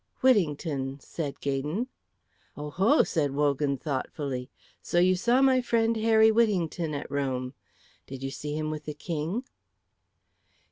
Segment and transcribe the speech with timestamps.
[0.21, 1.85] "Whittington," said Gaydon.
[2.57, 4.49] "Oho!" said Wogan, thoughtfully.
[4.81, 7.53] "So you saw my friend Harry Whittington at Rome.
[8.07, 9.43] Did you see him with the King?"